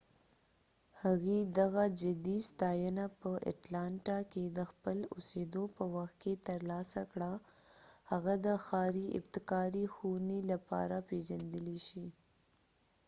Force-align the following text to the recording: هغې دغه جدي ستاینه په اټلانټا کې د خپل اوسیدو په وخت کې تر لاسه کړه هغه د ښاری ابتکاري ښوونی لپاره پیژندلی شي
هغې 1.03 1.37
دغه 1.59 1.83
جدي 2.01 2.37
ستاینه 2.49 3.05
په 3.21 3.31
اټلانټا 3.51 4.19
کې 4.31 4.43
د 4.57 4.59
خپل 4.71 4.97
اوسیدو 5.13 5.63
په 5.75 5.83
وخت 5.95 6.15
کې 6.23 6.33
تر 6.47 6.59
لاسه 6.71 7.01
کړه 7.11 7.31
هغه 8.11 8.33
د 8.45 8.47
ښاری 8.65 9.05
ابتکاري 9.19 9.85
ښوونی 9.93 10.39
لپاره 10.51 10.95
پیژندلی 11.09 11.79
شي 11.87 12.07